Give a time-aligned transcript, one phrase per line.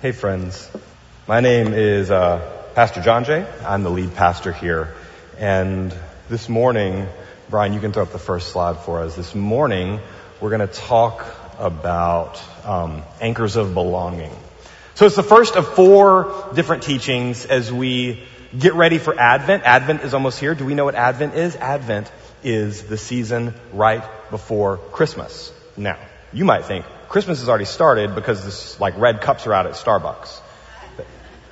[0.00, 0.70] Hey, friends.
[1.26, 2.38] My name is uh,
[2.76, 3.44] Pastor John Jay.
[3.66, 4.94] I'm the lead pastor here.
[5.38, 5.92] And
[6.28, 7.08] this morning,
[7.50, 9.16] Brian, you can throw up the first slide for us.
[9.16, 9.98] This morning,
[10.40, 11.26] we're going to talk
[11.58, 14.30] about um, anchors of belonging.
[14.94, 18.22] So it's the first of four different teachings as we
[18.56, 19.64] get ready for Advent.
[19.64, 20.54] Advent is almost here.
[20.54, 21.56] Do we know what Advent is?
[21.56, 22.08] Advent
[22.44, 25.52] is the season right before Christmas.
[25.76, 25.98] Now,
[26.32, 29.72] you might think, Christmas has already started because this like red cups are out at
[29.72, 30.40] Starbucks.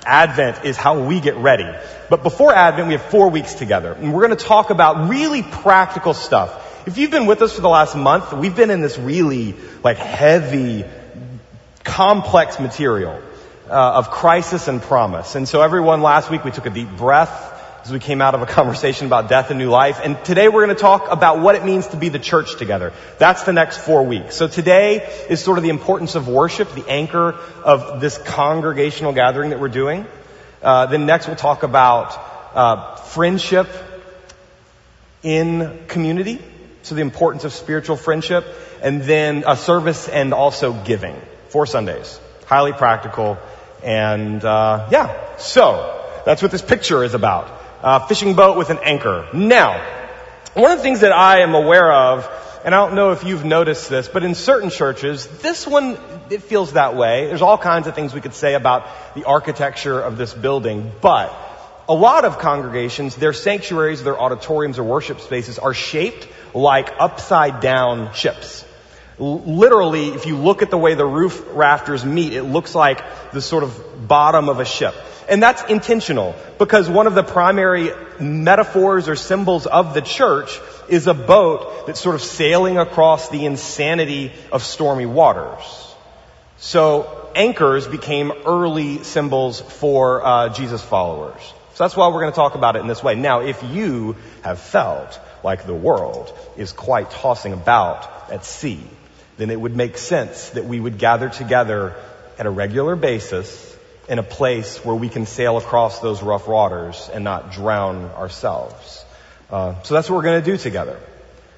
[0.05, 1.69] Advent is how we get ready.
[2.09, 3.91] But before Advent, we have four weeks together.
[3.91, 6.63] And we're going to talk about really practical stuff.
[6.87, 9.97] If you've been with us for the last month, we've been in this really like
[9.97, 10.85] heavy,
[11.83, 13.21] complex material
[13.69, 15.35] uh, of crisis and promise.
[15.35, 17.56] And so everyone last week we took a deep breath
[17.87, 20.01] as we came out of a conversation about death and new life.
[20.03, 22.91] And today we're going to talk about what it means to be the church together.
[23.17, 24.35] That's the next four weeks.
[24.35, 29.51] So today is sort of the importance of worship, the anchor of this congregational gathering
[29.51, 30.05] that we're doing.
[30.61, 32.11] Uh, then next we'll talk about
[32.55, 33.69] uh, friendship
[35.23, 36.41] in community.
[36.81, 38.45] So the importance of spiritual friendship.
[38.81, 41.15] And then a service and also giving.
[41.47, 42.19] Four Sundays.
[42.47, 43.37] Highly practical.
[43.81, 48.79] And uh, yeah, so that's what this picture is about uh, fishing boat with an
[48.83, 49.27] anchor.
[49.33, 49.81] Now,
[50.53, 52.29] one of the things that I am aware of,
[52.65, 55.97] and I don't know if you've noticed this, but in certain churches, this one,
[56.29, 57.27] it feels that way.
[57.27, 61.31] There's all kinds of things we could say about the architecture of this building, but
[61.87, 67.61] a lot of congregations, their sanctuaries, their auditoriums or worship spaces are shaped like upside
[67.61, 68.65] down ships.
[69.19, 73.41] Literally, if you look at the way the roof rafters meet, it looks like the
[73.41, 74.93] sort of bottom of a ship.
[75.29, 81.07] And that's intentional because one of the primary metaphors or symbols of the church is
[81.07, 85.95] a boat that's sort of sailing across the insanity of stormy waters.
[86.57, 91.41] So anchors became early symbols for uh, Jesus followers.
[91.73, 93.15] So that's why we're going to talk about it in this way.
[93.15, 98.81] Now, if you have felt like the world is quite tossing about at sea,
[99.37, 101.95] then it would make sense that we would gather together
[102.39, 103.66] at a regular basis
[104.07, 109.03] in a place where we can sail across those rough waters and not drown ourselves.
[109.49, 110.99] Uh, so that's what we're going to do together.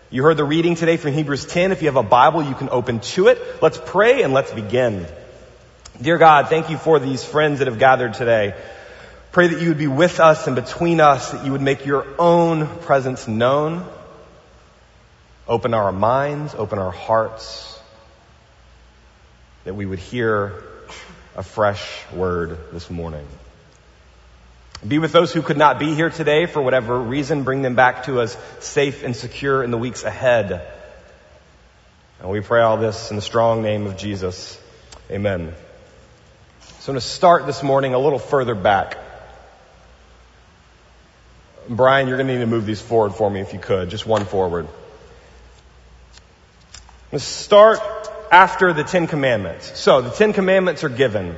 [0.09, 1.71] You heard the reading today from Hebrews 10.
[1.71, 3.39] If you have a Bible, you can open to it.
[3.61, 5.05] Let's pray and let's begin.
[6.01, 8.55] Dear God, thank you for these friends that have gathered today.
[9.31, 12.07] Pray that you would be with us and between us, that you would make your
[12.17, 13.85] own presence known.
[15.47, 17.79] Open our minds, open our hearts,
[19.65, 20.63] that we would hear
[21.39, 23.25] a fresh word this morning.
[24.85, 27.43] Be with those who could not be here today for whatever reason.
[27.43, 30.69] Bring them back to us safe and secure in the weeks ahead.
[32.19, 34.59] And we pray all this in the strong name of Jesus.
[35.09, 35.53] Amen.
[36.59, 38.97] So I'm going to start this morning a little further back.
[41.69, 43.89] Brian, you're going to need to move these forward for me if you could.
[43.89, 44.67] Just one forward.
[47.13, 47.79] Let's start
[48.31, 49.79] after the Ten Commandments.
[49.79, 51.35] So the Ten Commandments are given.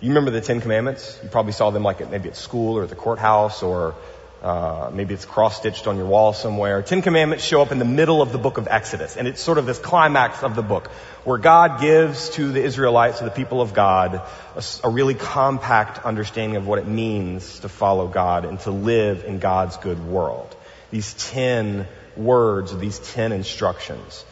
[0.00, 1.18] You remember the Ten Commandments?
[1.22, 3.94] You probably saw them like at, maybe at school or at the courthouse or
[4.42, 6.82] uh, maybe it's cross-stitched on your wall somewhere.
[6.82, 9.58] Ten Commandments show up in the middle of the book of Exodus, and it's sort
[9.58, 10.88] of this climax of the book
[11.24, 14.14] where God gives to the Israelites, to the people of God,
[14.54, 19.24] a, a really compact understanding of what it means to follow God and to live
[19.24, 20.54] in God's good world.
[20.92, 24.24] These ten words, these ten instructions.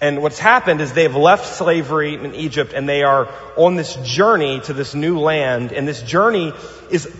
[0.00, 4.60] And what's happened is they've left slavery in Egypt and they are on this journey
[4.60, 5.72] to this new land.
[5.72, 6.52] And this journey
[6.90, 7.10] is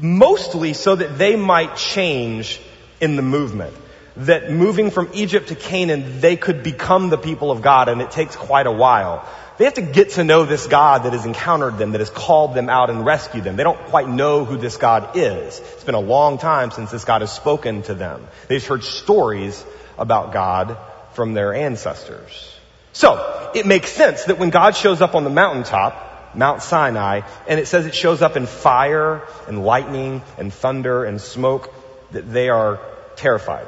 [0.00, 2.60] mostly so that they might change
[3.00, 3.74] in the movement.
[4.16, 8.10] That moving from Egypt to Canaan, they could become the people of God and it
[8.10, 9.24] takes quite a while.
[9.58, 12.54] They have to get to know this God that has encountered them, that has called
[12.54, 13.56] them out and rescued them.
[13.56, 15.58] They don't quite know who this God is.
[15.58, 18.26] It's been a long time since this God has spoken to them.
[18.48, 19.64] They've heard stories
[19.98, 20.78] about God,
[21.18, 22.56] from their ancestors.
[22.92, 27.58] So, it makes sense that when God shows up on the mountaintop, Mount Sinai, and
[27.58, 31.74] it says it shows up in fire and lightning and thunder and smoke,
[32.12, 32.78] that they are
[33.16, 33.66] terrified.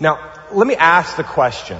[0.00, 1.78] Now, let me ask the question.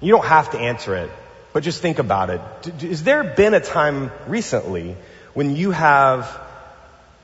[0.00, 1.10] You don't have to answer it,
[1.52, 2.40] but just think about it.
[2.80, 4.96] Has there been a time recently
[5.34, 6.40] when you have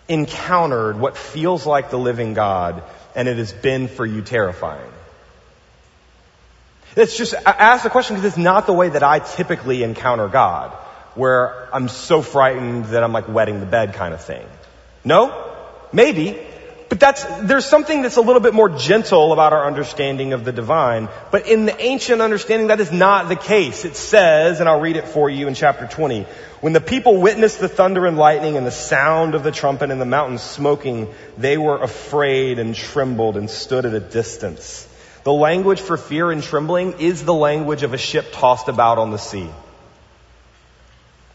[0.08, 2.82] encountered what feels like the living God
[3.14, 4.92] and it has been for you terrifying?
[6.96, 10.28] It's just, I ask the question because it's not the way that I typically encounter
[10.28, 10.72] God,
[11.14, 14.46] where I'm so frightened that I'm like wetting the bed kind of thing.
[15.04, 15.54] No?
[15.92, 16.38] Maybe.
[16.88, 20.50] But that's, there's something that's a little bit more gentle about our understanding of the
[20.50, 21.08] divine.
[21.30, 23.84] But in the ancient understanding, that is not the case.
[23.84, 26.26] It says, and I'll read it for you in chapter 20,
[26.60, 30.00] when the people witnessed the thunder and lightning and the sound of the trumpet and
[30.00, 34.88] the mountains smoking, they were afraid and trembled and stood at a distance.
[35.24, 39.10] The language for fear and trembling is the language of a ship tossed about on
[39.10, 39.48] the sea.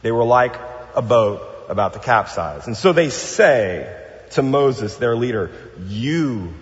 [0.01, 0.55] They were like
[0.95, 2.67] a boat about to capsize.
[2.67, 3.91] And so they say,
[4.31, 5.51] to Moses, their leader,
[5.87, 6.53] you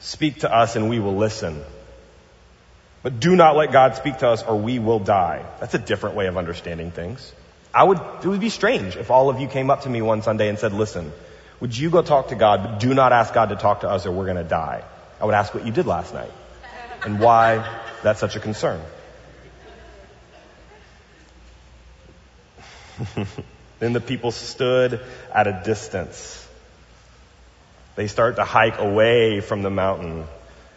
[0.00, 1.62] speak to us and we will listen.
[3.02, 5.44] But do not let God speak to us or we will die.
[5.60, 7.32] That's a different way of understanding things.
[7.74, 10.22] I would, it would be strange if all of you came up to me one
[10.22, 11.12] Sunday and said, listen,
[11.60, 14.06] would you go talk to God, but do not ask God to talk to us
[14.06, 14.84] or we're going to die.
[15.20, 16.32] I would ask what you did last night
[17.04, 18.80] and why that's such a concern.
[23.78, 25.00] then the people stood
[25.32, 26.48] at a distance
[27.98, 30.24] they start to hike away from the mountain.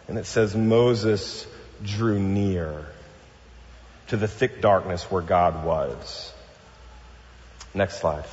[0.08, 1.46] And it says Moses
[1.80, 2.84] drew near
[4.08, 6.32] to the thick darkness where God was.
[7.72, 8.24] Next slide.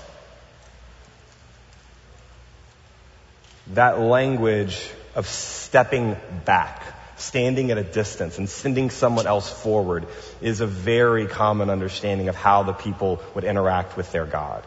[3.76, 6.82] That language of stepping back,
[7.18, 10.08] standing at a distance and sending someone else forward
[10.42, 14.64] is a very common understanding of how the people would interact with their God.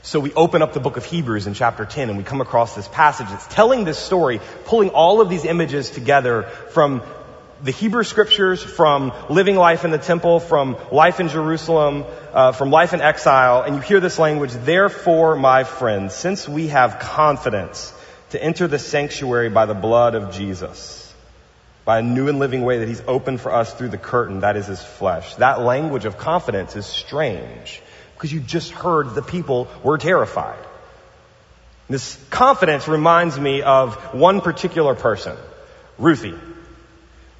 [0.00, 2.74] So we open up the book of Hebrews in chapter 10 and we come across
[2.74, 7.02] this passage that's telling this story, pulling all of these images together from
[7.62, 12.70] the Hebrew scriptures, from living life in the temple, from life in Jerusalem, uh, from
[12.70, 17.92] life in exile, and you hear this language, therefore, my friends, since we have confidence
[18.30, 21.12] to enter the sanctuary by the blood of Jesus,
[21.84, 24.56] by a new and living way that he's opened for us through the curtain, that
[24.56, 25.34] is his flesh.
[25.36, 27.80] That language of confidence is strange
[28.14, 30.58] because you just heard the people were terrified.
[31.88, 35.36] This confidence reminds me of one particular person,
[35.98, 36.38] Ruthie,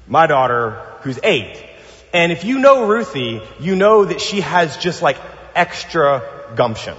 [0.07, 0.71] my daughter
[1.01, 1.63] who's eight.
[2.13, 5.17] And if you know Ruthie, you know that she has just like
[5.55, 6.21] extra
[6.55, 6.97] gumption.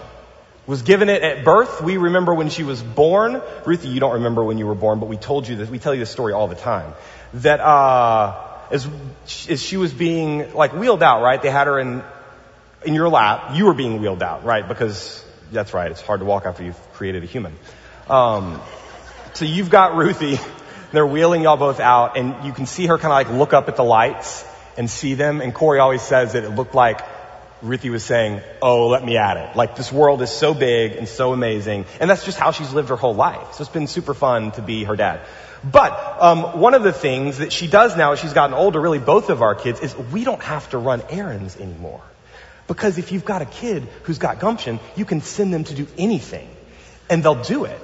[0.72, 1.82] Was given it at birth.
[1.82, 3.42] We remember when she was born.
[3.66, 5.68] Ruthie, you don't remember when you were born, but we told you this.
[5.68, 6.94] We tell you this story all the time.
[7.34, 8.88] That, uh, as,
[9.50, 11.42] as she was being like wheeled out, right?
[11.42, 12.02] They had her in
[12.86, 14.66] in your lap, you were being wheeled out, right?
[14.66, 17.54] Because that's right, it's hard to walk after you've created a human.
[18.08, 18.58] Um,
[19.34, 20.38] so you've got Ruthie,
[20.90, 23.68] they're wheeling y'all both out, and you can see her kind of like look up
[23.68, 24.42] at the lights
[24.78, 25.42] and see them.
[25.42, 27.02] And Corey always says that it looked like
[27.62, 31.08] Ruthie was saying, "Oh, let me at it." Like this world is so big and
[31.08, 33.54] so amazing, and that's just how she's lived her whole life.
[33.54, 35.20] So it's been super fun to be her dad.
[35.64, 38.98] But um, one of the things that she does now as she's gotten older, really
[38.98, 42.02] both of our kids, is we don't have to run errands anymore.
[42.66, 45.86] Because if you've got a kid who's got gumption, you can send them to do
[45.98, 46.48] anything
[47.08, 47.80] and they'll do it.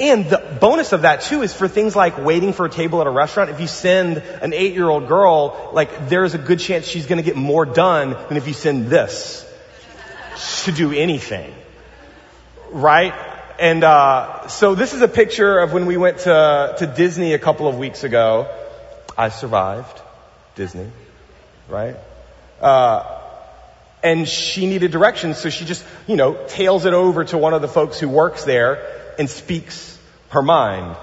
[0.00, 3.06] And the bonus of that too is for things like waiting for a table at
[3.06, 3.50] a restaurant.
[3.50, 7.18] If you send an eight year old girl, like there's a good chance she's going
[7.18, 9.46] to get more done than if you send this
[10.64, 11.54] to do anything.
[12.70, 13.12] Right?
[13.58, 17.38] And uh, so this is a picture of when we went to, to Disney a
[17.38, 18.48] couple of weeks ago.
[19.18, 20.00] I survived
[20.54, 20.90] Disney,
[21.68, 21.96] right?
[22.58, 23.18] Uh,
[24.02, 27.60] and she needed directions, so she just, you know, tails it over to one of
[27.60, 29.98] the folks who works there and speaks
[30.30, 30.96] her mind.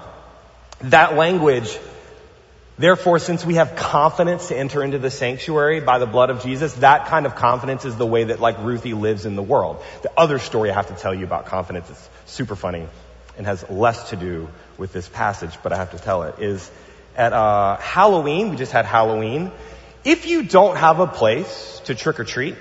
[0.80, 1.78] That language,
[2.78, 6.72] therefore, since we have confidence to enter into the sanctuary by the blood of Jesus,
[6.74, 9.82] that kind of confidence is the way that like Ruthie lives in the world.
[10.02, 12.86] The other story I have to tell you about confidence is super funny
[13.36, 16.70] and has less to do with this passage, but I have to tell it, is
[17.16, 19.50] at uh, Halloween, we just had Halloween.
[20.04, 22.54] If you don't have a place to trick or treat,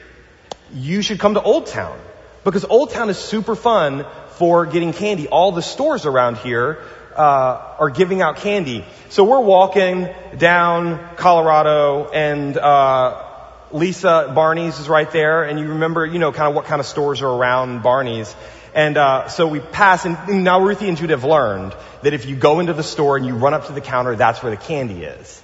[0.74, 2.00] you should come to Old Town
[2.44, 4.06] because Old Town is super fun
[4.38, 5.28] for getting candy.
[5.28, 6.84] All the stores around here
[7.16, 8.86] uh, are giving out candy.
[9.10, 13.24] So we're walking down Colorado, and uh,
[13.72, 16.86] Lisa Barney's is right there, and you remember, you know, kind of what kind of
[16.86, 18.36] stores are around Barney's.
[18.76, 22.36] And uh, so we pass, and now Ruthie and Jude have learned that if you
[22.36, 25.04] go into the store and you run up to the counter, that's where the candy
[25.04, 25.42] is.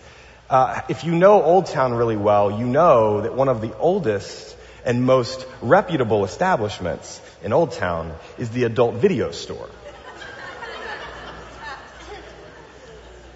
[0.51, 4.55] Uh, if you know Old Town really well, you know that one of the oldest
[4.85, 9.69] and most reputable establishments in Old Town is the adult video store.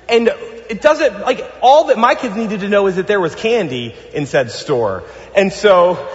[0.09, 0.29] and
[0.69, 3.93] it doesn't, like, all that my kids needed to know is that there was candy
[4.13, 5.03] in said store.
[5.35, 6.09] And so,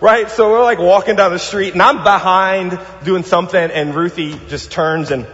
[0.00, 4.38] right, so we're like walking down the street and I'm behind doing something and Ruthie
[4.48, 5.26] just turns and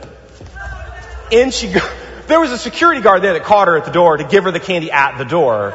[1.31, 1.83] in she goes.
[2.27, 4.51] There was a security guard there that caught her at the door to give her
[4.51, 5.75] the candy at the door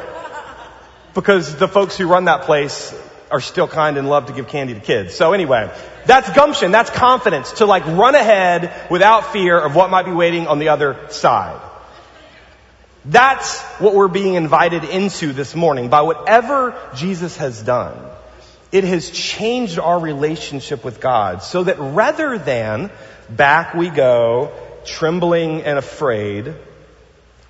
[1.14, 2.92] because the folks who run that place
[3.30, 5.14] are still kind and love to give candy to kids.
[5.14, 5.70] So anyway,
[6.06, 6.72] that's gumption.
[6.72, 10.68] That's confidence to like run ahead without fear of what might be waiting on the
[10.68, 11.60] other side.
[13.04, 17.96] That's what we're being invited into this morning by whatever Jesus has done.
[18.72, 22.90] It has changed our relationship with God so that rather than
[23.28, 24.52] back we go,
[24.84, 26.54] trembling and afraid,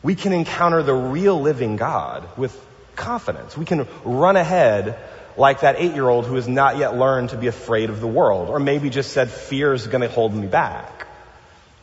[0.02, 2.58] we can encounter the real living God with
[2.96, 3.56] confidence.
[3.56, 4.98] We can run ahead
[5.36, 8.06] like that eight year old who has not yet learned to be afraid of the
[8.06, 11.06] world, or maybe just said fear is going to hold me back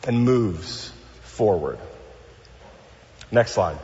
[0.06, 1.78] and moves forward.
[3.30, 3.78] Next slide.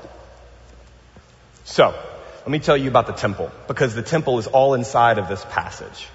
[1.64, 1.94] So,
[2.40, 5.44] let me tell you about the temple, because the temple is all inside of this
[5.50, 6.09] passage.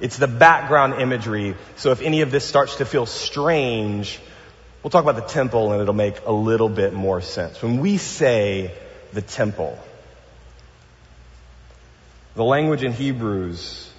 [0.00, 4.18] It's the background imagery, so if any of this starts to feel strange,
[4.82, 7.62] we'll talk about the temple and it'll make a little bit more sense.
[7.62, 8.74] When we say
[9.12, 9.78] the temple,
[12.34, 13.90] the language in Hebrews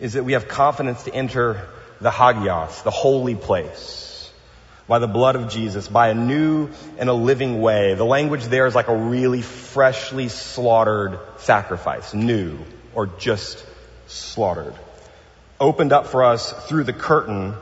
[0.00, 1.68] is that we have confidence to enter
[2.00, 4.30] the Hagios, the holy place
[4.86, 7.94] by the blood of Jesus, by a new and a living way.
[7.94, 12.58] The language there is like a really freshly slaughtered sacrifice, new
[12.94, 13.64] or just
[14.06, 14.74] slaughtered.
[15.60, 17.54] Opened up for us through the curtain,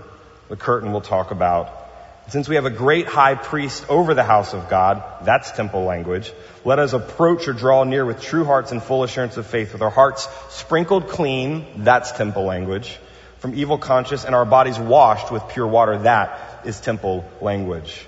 [0.49, 1.86] the curtain we'll talk about.
[2.29, 6.33] Since we have a great high priest over the house of God, that's temple language,
[6.65, 9.81] let us approach or draw near with true hearts and full assurance of faith, with
[9.81, 12.99] our hearts sprinkled clean, that's temple language,
[13.39, 18.05] from evil conscience and our bodies washed with pure water, that is temple language.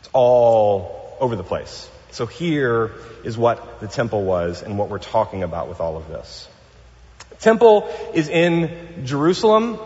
[0.00, 1.88] It's all over the place.
[2.10, 2.90] So here
[3.22, 6.48] is what the temple was and what we're talking about with all of this.
[7.38, 9.78] Temple is in Jerusalem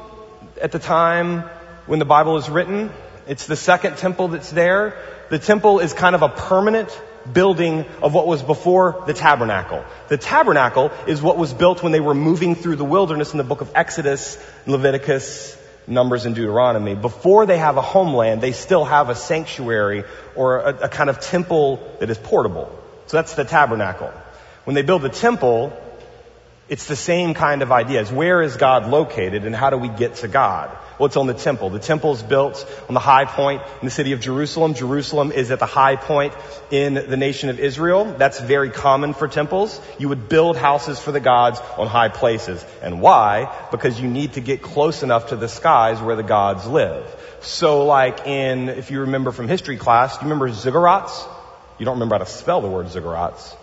[0.62, 1.42] at the time
[1.86, 2.90] when the Bible is written.
[3.30, 4.99] It's the second temple that's there.
[5.28, 6.90] The temple is kind of a permanent
[7.32, 9.84] building of what was before the tabernacle.
[10.08, 13.44] The tabernacle is what was built when they were moving through the wilderness in the
[13.44, 15.56] book of Exodus, Leviticus,
[15.87, 20.02] Numbers and Deuteronomy, before they have a homeland, they still have a sanctuary
[20.34, 22.68] or a, a kind of temple that is portable.
[23.06, 24.12] So that's the tabernacle.
[24.64, 25.72] When they build the temple,
[26.70, 28.12] it's the same kind of ideas.
[28.12, 30.70] Where is God located and how do we get to God?
[31.00, 31.68] Well, it's on the temple.
[31.70, 34.74] The temple is built on the high point in the city of Jerusalem.
[34.74, 36.32] Jerusalem is at the high point
[36.70, 38.14] in the nation of Israel.
[38.16, 39.80] That's very common for temples.
[39.98, 42.64] You would build houses for the gods on high places.
[42.82, 43.52] And why?
[43.72, 47.04] Because you need to get close enough to the skies where the gods live.
[47.40, 51.26] So like in, if you remember from history class, you remember ziggurats?
[51.80, 53.56] You don't remember how to spell the word ziggurats.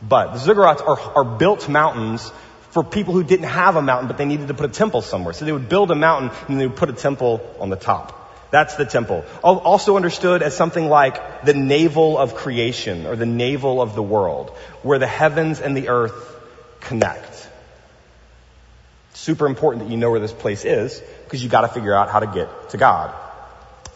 [0.00, 2.30] But the ziggurats are, are built mountains
[2.72, 5.34] for people who didn't have a mountain, but they needed to put a temple somewhere.
[5.34, 8.18] So they would build a mountain and they would put a temple on the top.
[8.50, 9.24] That's the temple.
[9.42, 14.50] Also understood as something like the navel of creation or the navel of the world,
[14.82, 16.14] where the heavens and the earth
[16.80, 17.48] connect.
[19.14, 22.10] Super important that you know where this place is because you got to figure out
[22.10, 23.14] how to get to God.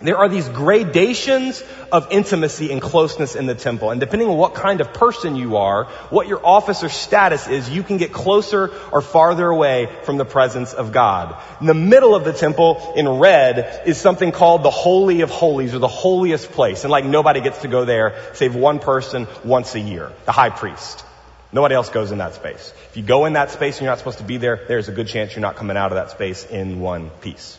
[0.02, 3.90] There are these gradations of intimacy and closeness in the temple.
[3.90, 7.70] And depending on what kind of person you are, what your office or status is,
[7.70, 11.34] you can get closer or farther away from the presence of God.
[11.62, 15.74] In the middle of the temple in red is something called the Holy of Holies
[15.74, 16.84] or the holiest place.
[16.84, 20.50] And like nobody gets to go there save one person once a year, the high
[20.50, 21.06] priest.
[21.52, 22.74] Nobody else goes in that space.
[22.90, 24.92] If you go in that space and you're not supposed to be there, there's a
[24.92, 27.56] good chance you're not coming out of that space in one piece.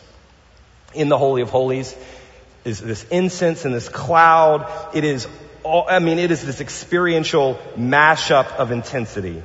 [0.94, 1.96] In the Holy of Holies
[2.64, 4.70] is this incense and this cloud.
[4.94, 5.26] It is
[5.62, 9.42] all, I mean, it is this experiential mashup of intensity.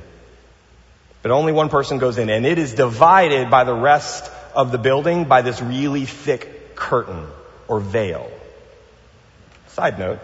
[1.22, 4.78] But only one person goes in and it is divided by the rest of the
[4.78, 7.26] building by this really thick curtain
[7.68, 8.30] or veil.
[9.68, 10.20] Side note,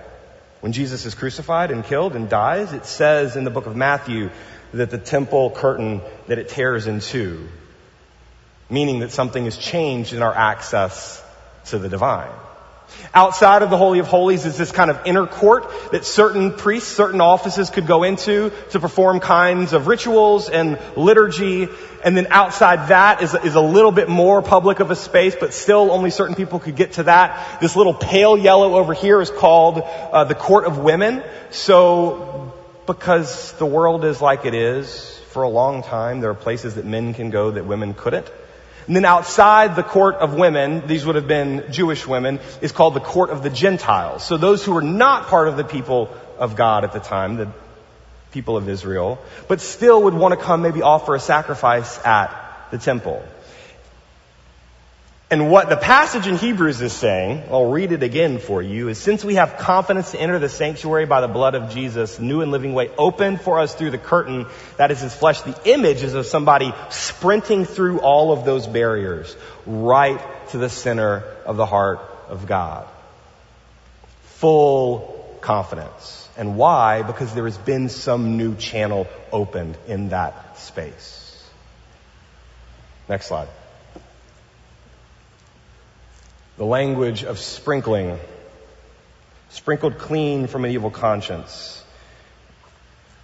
[0.60, 4.30] when Jesus is crucified and killed and dies, it says in the book of Matthew
[4.72, 7.48] that the temple curtain that it tears in two,
[8.68, 11.22] meaning that something has changed in our access
[11.66, 12.30] to the divine.
[13.12, 16.88] Outside of the Holy of Holies is this kind of inner court that certain priests,
[16.88, 21.68] certain offices could go into to perform kinds of rituals and liturgy.
[22.04, 25.52] And then outside that is, is a little bit more public of a space, but
[25.52, 27.60] still only certain people could get to that.
[27.60, 31.22] This little pale yellow over here is called uh, the court of women.
[31.50, 32.54] So
[32.86, 36.84] because the world is like it is for a long time, there are places that
[36.84, 38.30] men can go that women couldn't.
[38.86, 42.94] And then outside the court of women, these would have been Jewish women, is called
[42.94, 44.24] the court of the Gentiles.
[44.24, 47.48] So those who were not part of the people of God at the time, the
[48.32, 49.18] people of Israel,
[49.48, 53.24] but still would want to come maybe offer a sacrifice at the temple.
[55.32, 58.98] And what the passage in Hebrews is saying, I'll read it again for you, is
[58.98, 62.50] since we have confidence to enter the sanctuary by the blood of Jesus, new and
[62.50, 64.46] living way opened for us through the curtain,
[64.76, 69.36] that is his flesh, the image is of somebody sprinting through all of those barriers,
[69.66, 72.88] right to the center of the heart of God.
[74.38, 76.28] Full confidence.
[76.36, 77.02] And why?
[77.02, 81.48] Because there has been some new channel opened in that space.
[83.08, 83.46] Next slide.
[86.60, 88.18] The language of sprinkling,
[89.48, 91.82] sprinkled clean from an evil conscience.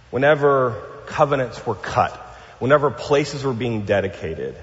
[0.09, 0.71] Whenever
[1.05, 2.13] covenants were cut,
[2.57, 4.55] whenever places were being dedicated,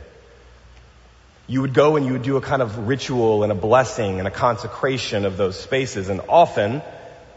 [1.47, 4.27] you would go and you would do a kind of ritual and a blessing and
[4.27, 6.09] a consecration of those spaces.
[6.09, 6.83] And often,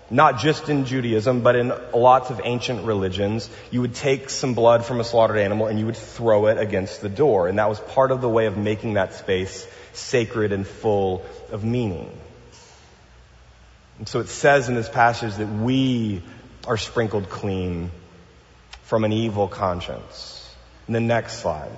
[0.10, 4.86] not just in Judaism, but in lots of ancient religions, you would take some blood
[4.86, 7.48] from a slaughtered animal and you would throw it against the door.
[7.48, 9.68] And that was part of the way of making that space
[9.98, 12.12] sacred and full of meaning.
[13.98, 16.22] And so it says in this passage that we
[16.68, 17.92] are sprinkled clean
[18.84, 20.34] from an evil conscience.
[20.88, 21.72] In the next slide,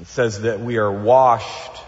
[0.00, 1.82] it says that we are washed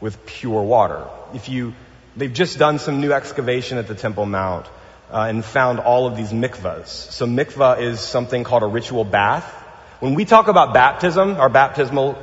[0.00, 1.06] with pure water.
[1.32, 1.74] If you,
[2.16, 4.66] they've just done some new excavation at the Temple Mount
[5.10, 6.88] uh, and found all of these mikvahs.
[6.88, 9.44] So mikvah is something called a ritual bath.
[10.00, 12.18] When we talk about baptism, our baptismal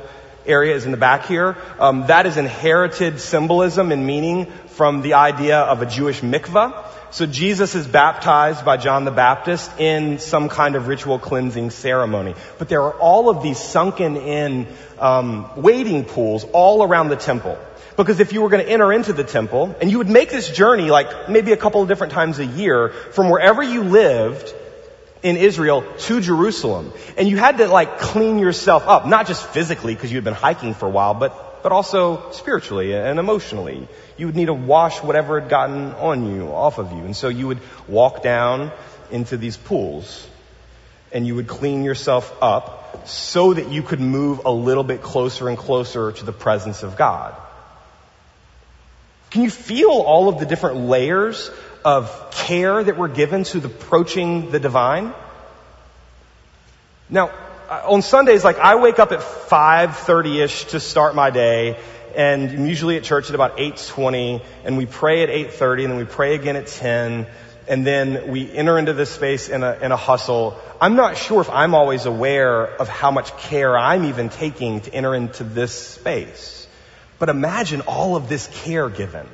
[0.46, 1.56] area is in the back here.
[1.78, 6.86] Um, that is inherited symbolism and meaning from the idea of a Jewish mikvah.
[7.12, 12.34] So Jesus is baptized by John the Baptist in some kind of ritual cleansing ceremony.
[12.58, 14.68] But there are all of these sunken in
[14.98, 17.58] um, wading pools all around the temple.
[17.96, 20.48] Because if you were going to enter into the temple, and you would make this
[20.48, 24.54] journey like maybe a couple of different times a year from wherever you lived
[25.22, 26.92] in Israel to Jerusalem.
[27.16, 30.34] And you had to like clean yourself up, not just physically because you had been
[30.34, 33.86] hiking for a while, but, but also spiritually and emotionally.
[34.16, 37.04] You would need to wash whatever had gotten on you, off of you.
[37.04, 38.72] And so you would walk down
[39.10, 40.26] into these pools
[41.12, 45.48] and you would clean yourself up so that you could move a little bit closer
[45.48, 47.34] and closer to the presence of God.
[49.30, 51.50] Can you feel all of the different layers
[51.84, 55.14] of care that we're given to approaching the divine.
[57.08, 57.30] Now,
[57.68, 61.78] uh, on Sundays, like I wake up at 5.30ish to start my day,
[62.14, 65.98] and I'm usually at church at about 8.20, and we pray at 8.30, and then
[65.98, 67.26] we pray again at 10,
[67.68, 70.60] and then we enter into this space in a, in a hustle.
[70.80, 74.92] I'm not sure if I'm always aware of how much care I'm even taking to
[74.92, 76.66] enter into this space.
[77.20, 79.28] But imagine all of this care given.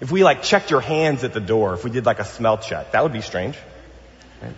[0.00, 2.58] If we like checked your hands at the door, if we did like a smell
[2.58, 3.56] check, that would be strange.
[4.42, 4.54] Right?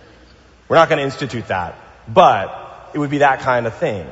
[0.69, 1.77] We're not going to institute that,
[2.07, 4.07] but it would be that kind of thing.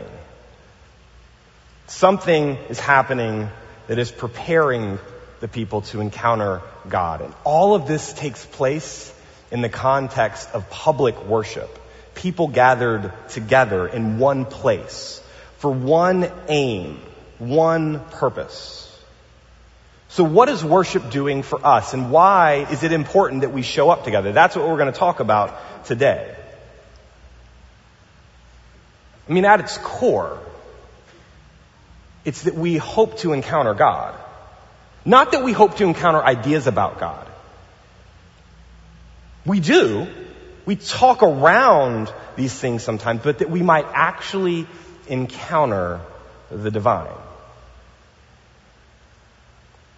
[1.87, 3.49] Something is happening
[3.87, 4.99] that is preparing
[5.41, 7.23] the people to encounter God.
[7.23, 9.13] And all of this takes place
[9.51, 11.79] in the context of public worship.
[12.15, 15.23] People gathered together in one place
[15.59, 17.01] for one aim,
[17.39, 18.80] one purpose.
[20.11, 23.91] So what is worship doing for us and why is it important that we show
[23.91, 24.33] up together?
[24.33, 26.37] That's what we're going to talk about today.
[29.29, 30.41] I mean, at its core,
[32.25, 34.19] it's that we hope to encounter God.
[35.05, 37.29] Not that we hope to encounter ideas about God.
[39.47, 40.09] We do.
[40.67, 44.67] We talk around these things sometimes, but that we might actually
[45.07, 46.01] encounter
[46.51, 47.15] the divine.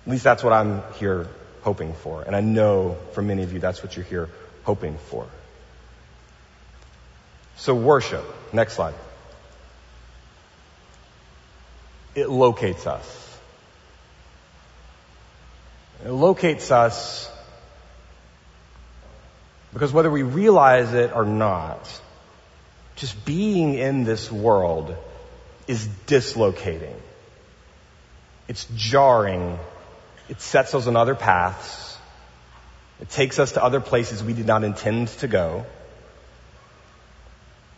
[0.07, 1.29] At least that's what I'm here
[1.63, 2.23] hoping for.
[2.23, 4.29] And I know for many of you that's what you're here
[4.65, 5.27] hoping for.
[7.57, 8.25] So worship.
[8.53, 8.95] Next slide.
[12.15, 13.39] It locates us.
[16.05, 17.31] It locates us
[19.73, 22.01] because whether we realize it or not,
[22.97, 24.95] just being in this world
[25.67, 26.95] is dislocating.
[28.49, 29.59] It's jarring
[30.33, 31.99] it sets us on other paths.
[33.03, 35.67] It takes us to other places we did not intend to go.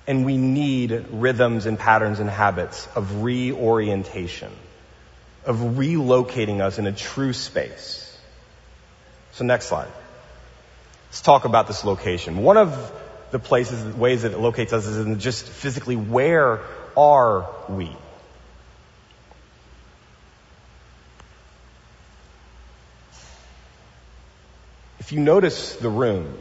[0.06, 4.52] And we need rhythms and patterns and habits of reorientation,
[5.44, 8.16] of relocating us in a true space.
[9.32, 9.90] So next slide.
[11.08, 12.44] Let's talk about this location.
[12.44, 12.92] One of
[13.32, 16.60] the places, ways that it locates us is in just physically where
[16.96, 17.90] are we?
[25.04, 26.34] If you notice the room,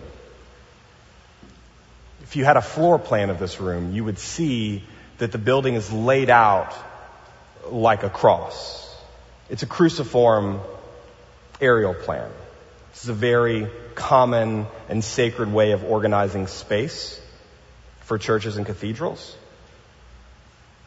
[2.21, 4.83] if you had a floor plan of this room, you would see
[5.17, 6.73] that the building is laid out
[7.69, 8.89] like a cross.
[9.49, 10.61] It's a cruciform
[11.59, 12.31] aerial plan.
[12.93, 17.19] This is a very common and sacred way of organizing space
[18.03, 19.35] for churches and cathedrals.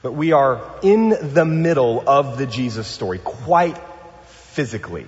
[0.00, 3.76] But we are in the middle of the Jesus story, quite
[4.28, 5.06] physically.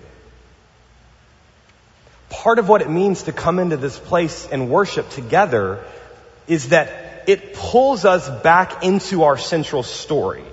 [2.30, 5.84] Part of what it means to come into this place and worship together
[6.46, 10.44] is that it pulls us back into our central story.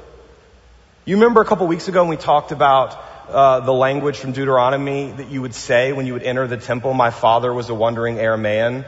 [1.06, 2.98] You remember a couple weeks ago when we talked about
[3.30, 6.94] uh, the language from Deuteronomy that you would say when you would enter the temple?
[6.94, 8.86] My father was a wandering Aramaean,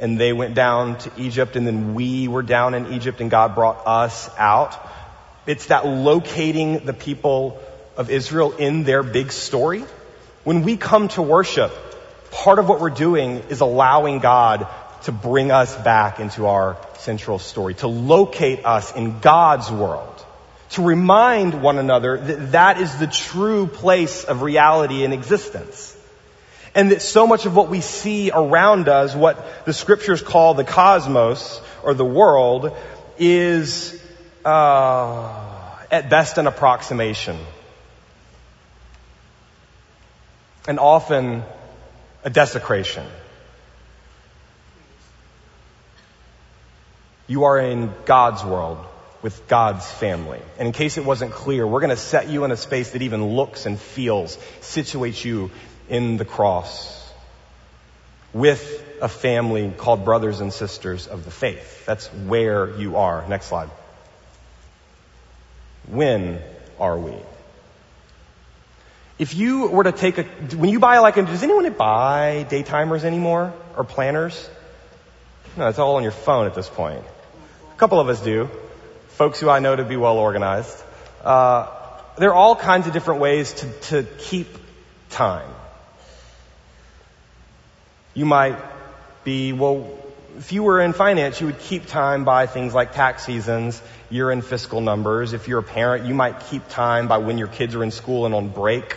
[0.00, 3.54] and they went down to Egypt, and then we were down in Egypt, and God
[3.54, 4.78] brought us out.
[5.46, 7.60] It's that locating the people
[7.96, 9.84] of Israel in their big story.
[10.44, 11.72] When we come to worship,
[12.30, 14.66] part of what we're doing is allowing God
[15.02, 20.24] to bring us back into our central story, to locate us in God's world,
[20.70, 25.96] to remind one another that that is the true place of reality and existence.
[26.74, 30.64] And that so much of what we see around us, what the scriptures call the
[30.64, 32.76] cosmos or the world,
[33.18, 34.00] is
[34.44, 37.38] uh, at best an approximation.
[40.68, 41.42] And often
[42.24, 43.06] a desecration.
[47.26, 48.84] You are in God's world
[49.22, 50.40] with God's family.
[50.58, 53.02] And in case it wasn't clear, we're going to set you in a space that
[53.02, 55.50] even looks and feels, situates you
[55.88, 57.12] in the cross
[58.32, 61.84] with a family called brothers and sisters of the faith.
[61.86, 63.26] That's where you are.
[63.28, 63.70] Next slide.
[65.88, 66.40] When
[66.78, 67.14] are we?
[69.20, 70.22] If you were to take a,
[70.56, 74.48] when you buy like, a, does anyone buy daytimers anymore or planners?
[75.58, 77.04] No, it's all on your phone at this point.
[77.74, 78.48] A couple of us do.
[79.08, 80.74] Folks who I know to be well organized.
[81.22, 81.66] Uh,
[82.16, 84.56] there are all kinds of different ways to, to keep
[85.10, 85.50] time.
[88.14, 88.56] You might
[89.22, 89.98] be, well,
[90.38, 94.30] if you were in finance, you would keep time by things like tax seasons, year
[94.30, 95.34] end fiscal numbers.
[95.34, 98.24] If you're a parent, you might keep time by when your kids are in school
[98.24, 98.96] and on break.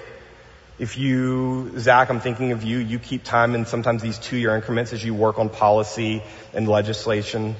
[0.80, 4.56] If you, Zach, I'm thinking of you, you keep time in sometimes these two year
[4.56, 7.56] increments as you work on policy and legislation.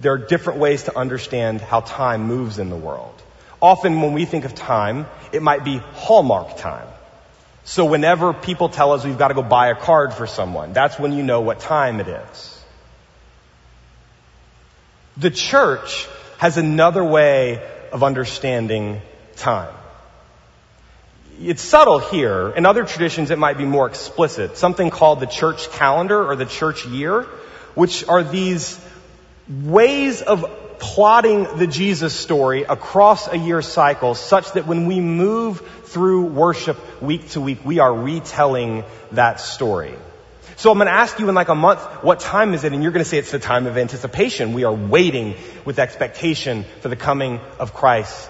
[0.00, 3.14] There are different ways to understand how time moves in the world.
[3.62, 6.86] Often when we think of time, it might be hallmark time.
[7.64, 10.98] So whenever people tell us we've got to go buy a card for someone, that's
[10.98, 12.64] when you know what time it is.
[15.16, 19.02] The church has another way of understanding
[19.36, 19.74] time.
[21.42, 22.50] It's subtle here.
[22.50, 24.58] In other traditions, it might be more explicit.
[24.58, 27.22] Something called the church calendar or the church year,
[27.74, 28.78] which are these
[29.48, 30.44] ways of
[30.78, 37.02] plotting the Jesus story across a year cycle such that when we move through worship
[37.02, 39.94] week to week, we are retelling that story.
[40.56, 42.74] So I'm going to ask you in like a month, what time is it?
[42.74, 44.52] And you're going to say it's the time of anticipation.
[44.52, 48.28] We are waiting with expectation for the coming of Christ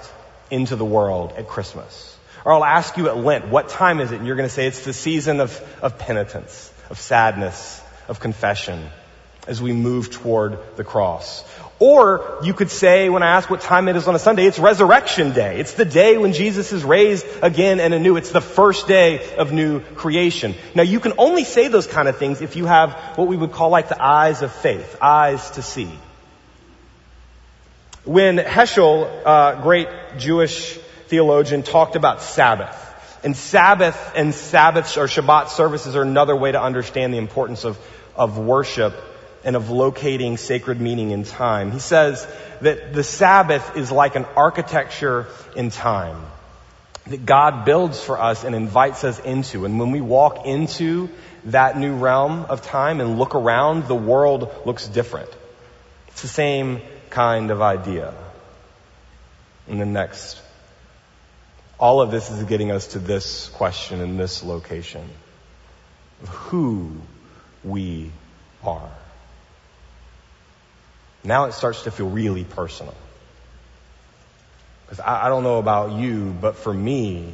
[0.49, 2.10] into the world at Christmas.
[2.44, 4.16] Or I'll ask you at Lent, what time is it?
[4.16, 8.88] And you're going to say it's the season of, of penitence, of sadness, of confession
[9.46, 11.44] as we move toward the cross.
[11.79, 14.59] Or you could say, when I ask what time it is on a Sunday, it's
[14.59, 15.59] resurrection day.
[15.59, 18.16] It's the day when Jesus is raised again and anew.
[18.16, 20.55] It's the first day of new creation.
[20.74, 23.53] Now you can only say those kind of things if you have what we would
[23.53, 25.90] call like the eyes of faith, eyes to see.
[28.05, 30.79] When Heschel, uh, great Jewish
[31.11, 32.77] theologian, talked about Sabbath,
[33.23, 37.79] and Sabbath and Sabbaths or Shabbat services are another way to understand the importance of,
[38.16, 38.94] of worship
[39.44, 41.73] and of locating sacred meaning in time.
[41.73, 42.27] He says
[42.62, 46.25] that the Sabbath is like an architecture in time
[47.07, 49.64] that God builds for us and invites us into.
[49.64, 51.11] And when we walk into
[51.46, 55.31] that new realm of time and look around, the world looks different.
[56.09, 58.14] It's the same kind of idea.
[59.68, 60.40] And the next.
[61.81, 65.09] All of this is getting us to this question in this location
[66.23, 66.93] of who
[67.64, 68.12] we
[68.62, 68.90] are.
[71.25, 72.95] Now it starts to feel really personal.
[74.85, 77.33] Because I, I don't know about you, but for me,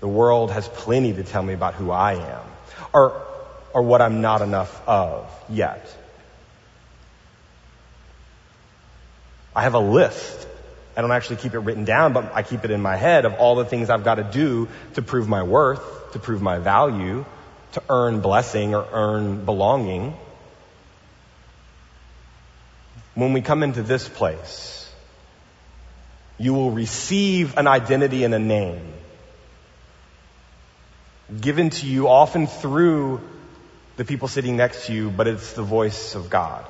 [0.00, 2.42] the world has plenty to tell me about who I am
[2.92, 3.22] or,
[3.72, 5.86] or what I'm not enough of yet.
[9.54, 10.46] I have a list.
[10.96, 13.34] I don't actually keep it written down, but I keep it in my head of
[13.34, 17.24] all the things I've got to do to prove my worth, to prove my value,
[17.72, 20.14] to earn blessing or earn belonging
[23.16, 24.74] when we come into this place,
[26.38, 28.92] You will receive an identity and a name
[31.40, 33.20] given to you often through
[33.96, 36.64] the people sitting next to you, but it's the voice of God.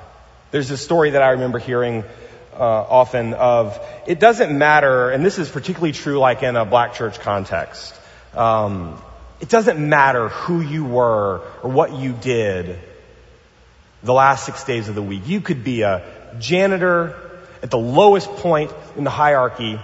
[0.51, 2.05] There's a story that I remember hearing
[2.57, 6.93] uh, often of it doesn't matter, and this is particularly true like in a black
[6.93, 7.93] church context.
[8.33, 9.01] Um,
[9.39, 12.79] it doesn't matter who you were or what you did
[14.03, 15.27] the last six days of the week.
[15.27, 16.03] You could be a
[16.39, 17.15] janitor
[17.61, 19.79] at the lowest point in the hierarchy,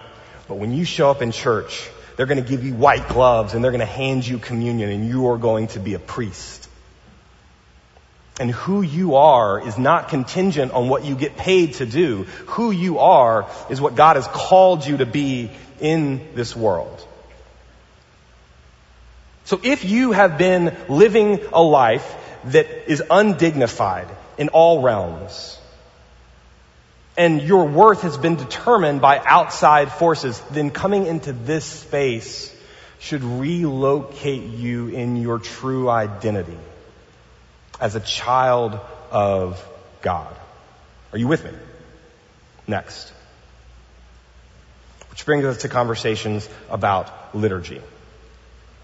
[0.47, 3.63] but when you show up in church, they're going to give you white gloves and
[3.63, 6.69] they're going to hand you communion and you are going to be a priest.
[8.39, 12.23] And who you are is not contingent on what you get paid to do.
[12.47, 17.07] Who you are is what God has called you to be in this world.
[19.45, 22.15] So if you have been living a life
[22.45, 25.59] that is undignified in all realms,
[27.15, 32.51] and your worth has been determined by outside forces, then coming into this space
[32.99, 36.57] should relocate you in your true identity
[37.79, 38.79] as a child
[39.11, 39.63] of
[40.01, 40.35] God.
[41.11, 41.51] Are you with me?
[42.67, 43.11] Next.
[45.09, 47.81] Which brings us to conversations about liturgy.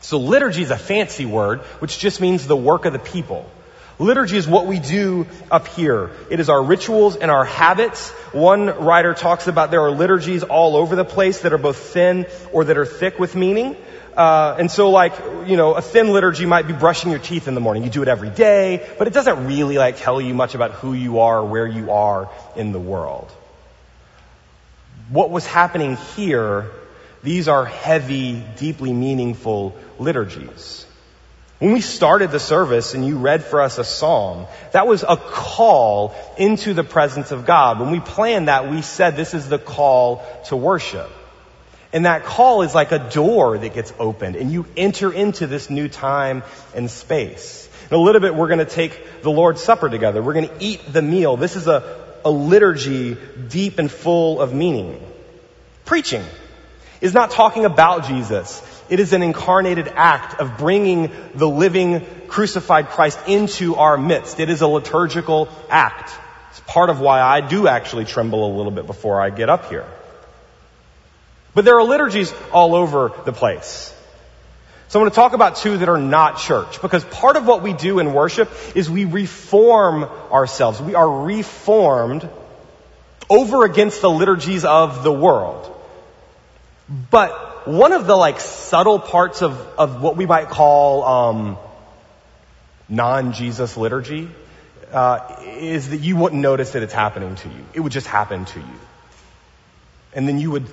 [0.02, 3.50] So liturgy is a fancy word, which just means the work of the people.
[3.98, 6.12] Liturgy is what we do up here.
[6.30, 8.10] It is our rituals and our habits.
[8.32, 12.26] One writer talks about there are liturgies all over the place that are both thin
[12.54, 13.76] or that are thick with meaning.
[14.20, 15.14] Uh, and so like,
[15.48, 17.86] you know, a thin liturgy might be brushing your teeth in the morning.
[17.86, 20.92] You do it every day, but it doesn't really like tell you much about who
[20.92, 23.32] you are or where you are in the world.
[25.08, 26.70] What was happening here,
[27.24, 30.86] these are heavy, deeply meaningful liturgies.
[31.60, 35.16] When we started the service and you read for us a psalm, that was a
[35.16, 37.80] call into the presence of God.
[37.80, 41.10] When we planned that, we said this is the call to worship.
[41.92, 45.70] And that call is like a door that gets opened and you enter into this
[45.70, 46.44] new time
[46.76, 47.68] and space.
[47.90, 50.22] In a little bit, we're going to take the Lord's Supper together.
[50.22, 51.36] We're going to eat the meal.
[51.36, 55.04] This is a, a liturgy deep and full of meaning.
[55.86, 56.24] Preaching
[57.02, 58.62] is not talking about Jesus.
[58.90, 64.40] It is an incarnated act of bringing the living crucified Christ into our midst.
[64.40, 66.12] It is a liturgical act.
[66.52, 69.70] It's part of why I do actually tremble a little bit before I get up
[69.70, 69.88] here.
[71.54, 73.94] But there are liturgies all over the place.
[74.88, 77.62] So I'm going to talk about two that are not church, because part of what
[77.62, 80.82] we do in worship is we reform ourselves.
[80.82, 82.28] We are reformed
[83.30, 85.76] over against the liturgies of the world.
[87.12, 91.58] But one of the like subtle parts of, of what we might call um,
[92.88, 94.28] non-Jesus liturgy
[94.92, 97.66] uh, is that you wouldn't notice that it's happening to you.
[97.76, 98.80] It would just happen to you.
[100.14, 100.66] And then you would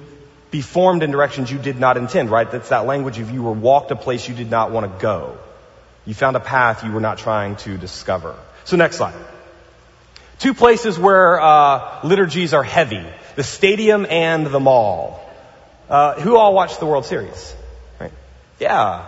[0.57, 2.51] be formed in directions you did not intend, right?
[2.51, 5.37] That's that language of you were walked a place you did not want to go.
[6.07, 8.35] You found a path you were not trying to discover.
[8.65, 9.15] So next slide.
[10.39, 13.05] Two places where uh, liturgies are heavy.
[13.35, 15.21] The stadium and the mall.
[15.91, 17.55] Uh, who all watched the World Series?
[18.01, 18.13] Right?
[18.59, 19.07] Yeah.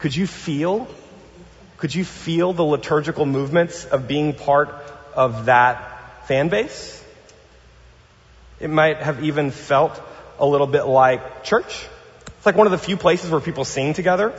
[0.00, 0.88] Could you feel?
[1.78, 4.68] Could you feel the liturgical movements of being part
[5.14, 7.02] of that fan base?
[8.60, 9.98] It might have even felt
[10.38, 11.86] a little bit like church.
[12.26, 14.32] It's like one of the few places where people sing together.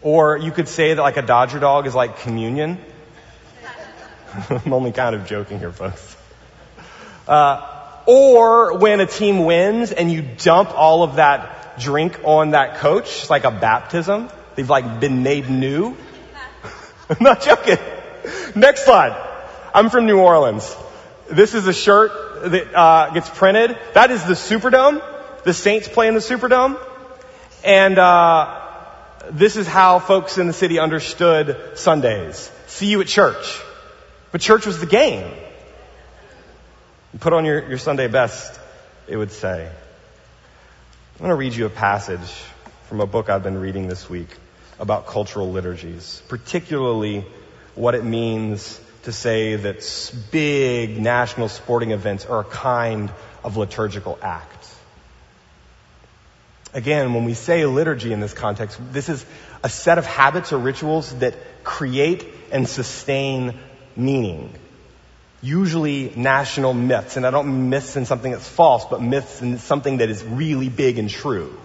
[0.00, 2.78] Or you could say that like a Dodger dog is like communion.
[4.50, 6.16] I'm only kind of joking here, folks.
[7.26, 7.66] Uh,
[8.06, 13.04] or when a team wins and you dump all of that drink on that coach,
[13.04, 14.30] it's like a baptism.
[14.54, 15.96] They've like been made new.
[17.10, 17.78] I'm not joking.
[18.54, 19.14] Next slide.
[19.74, 20.74] I'm from New Orleans.
[21.30, 23.76] This is a shirt that uh, gets printed.
[23.94, 25.02] That is the Superdome.
[25.44, 26.78] The Saints play in the Superdome.
[27.64, 28.60] And uh,
[29.30, 32.50] this is how folks in the city understood Sundays.
[32.66, 33.60] See you at church.
[34.32, 35.26] But church was the game.
[37.12, 38.58] You Put on your, your Sunday best,
[39.06, 39.66] it would say.
[39.66, 42.30] I'm going to read you a passage
[42.88, 44.28] from a book I've been reading this week
[44.78, 47.24] about cultural liturgies, particularly
[47.74, 53.10] what it means to say that big national sporting events are a kind
[53.42, 54.68] of liturgical act.
[56.74, 59.24] Again, when we say liturgy in this context, this is
[59.64, 63.58] a set of habits or rituals that create and sustain
[63.96, 64.54] meaning
[65.40, 67.16] usually national myths.
[67.16, 70.68] And I don't myths in something that's false, but myths in something that is really
[70.68, 71.56] big and true.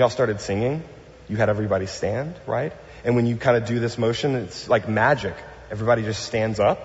[0.00, 0.82] Y'all started singing,
[1.28, 2.72] you had everybody stand, right?
[3.04, 5.34] And when you kind of do this motion, it's like magic.
[5.70, 6.80] Everybody just stands up.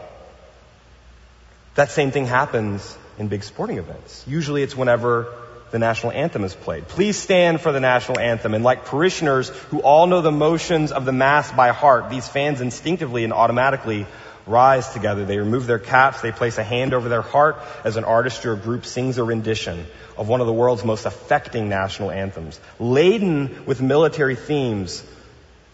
[1.75, 4.25] That same thing happens in big sporting events.
[4.27, 5.33] Usually it's whenever
[5.71, 6.89] the national anthem is played.
[6.89, 8.53] Please stand for the national anthem.
[8.53, 12.59] And like parishioners who all know the motions of the mass by heart, these fans
[12.59, 14.07] instinctively and automatically
[14.47, 15.25] rise together.
[15.25, 16.21] They remove their caps.
[16.21, 19.85] They place a hand over their heart as an artist or group sings a rendition
[20.17, 25.03] of one of the world's most affecting national anthems, laden with military themes,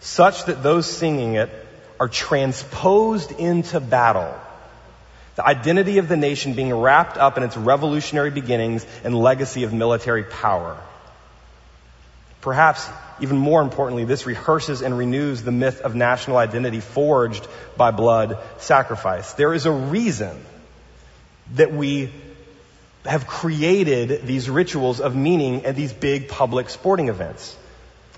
[0.00, 1.50] such that those singing it
[2.00, 4.34] are transposed into battle.
[5.36, 9.72] The identity of the nation being wrapped up in its revolutionary beginnings and legacy of
[9.72, 10.76] military power.
[12.42, 12.88] Perhaps
[13.20, 18.36] even more importantly, this rehearses and renews the myth of national identity forged by blood
[18.58, 19.32] sacrifice.
[19.34, 20.44] There is a reason
[21.54, 22.12] that we
[23.04, 27.56] have created these rituals of meaning at these big public sporting events.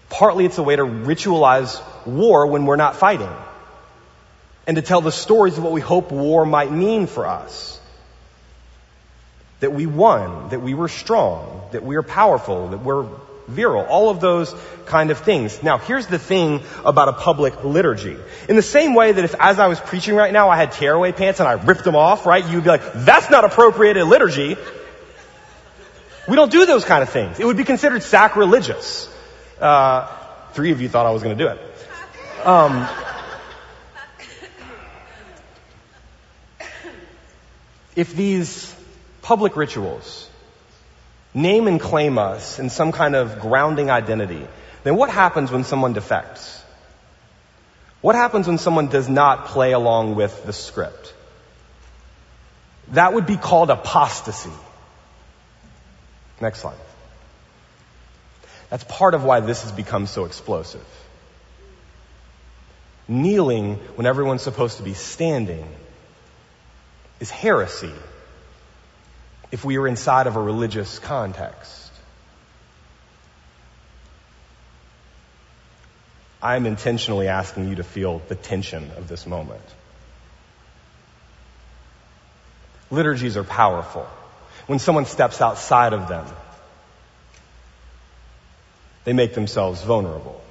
[0.09, 3.33] Partly it's a way to ritualize war when we're not fighting.
[4.67, 7.79] And to tell the stories of what we hope war might mean for us.
[9.61, 13.07] That we won, that we were strong, that we are powerful, that we're
[13.47, 14.55] virile, all of those
[14.87, 15.63] kind of things.
[15.63, 18.17] Now, here's the thing about a public liturgy.
[18.49, 21.13] In the same way that if as I was preaching right now, I had tearaway
[21.13, 24.57] pants and I ripped them off, right, you'd be like, that's not appropriate in liturgy.
[26.27, 27.39] We don't do those kind of things.
[27.39, 29.09] It would be considered sacrilegious.
[29.61, 30.09] Uh,
[30.53, 31.61] three of you thought I was going to do it.
[32.47, 32.89] Um,
[37.97, 38.75] if these
[39.23, 40.24] public rituals
[41.35, 44.47] name and claim us in some kind of grounding identity,
[44.85, 46.63] then what happens when someone defects?
[48.01, 51.13] What happens when someone does not play along with the script?
[52.89, 54.53] That would be called apostasy.
[56.41, 56.77] Next slide.
[58.71, 60.85] That's part of why this has become so explosive.
[63.09, 65.67] Kneeling when everyone's supposed to be standing
[67.21, 67.93] is heresy
[69.55, 71.93] if we are inside of a religious context.
[76.43, 79.63] I'm intentionally asking you to feel the tension of this moment.
[82.91, 84.09] Liturgies are powerful.
[84.67, 86.27] When someone steps outside of them,
[89.05, 90.43] they make themselves vulnerable.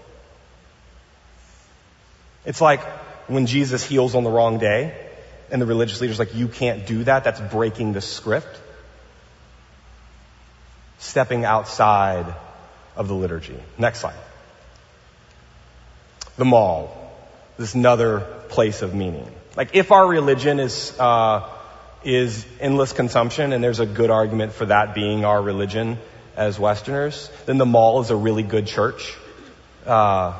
[2.45, 2.81] It's like
[3.27, 4.97] when Jesus heals on the wrong day,
[5.51, 8.61] and the religious leader's like, you can't do that, that's breaking the script
[11.03, 12.33] stepping outside
[12.95, 13.59] of the liturgy.
[13.77, 14.15] Next slide.
[16.37, 17.11] The mall.
[17.57, 19.29] This is another place of meaning.
[19.55, 21.49] Like if our religion is, uh,
[22.03, 25.99] is endless consumption, and there's a good argument for that being our religion
[26.35, 29.15] as Westerners, then the mall is a really good church.
[29.85, 30.33] Uh,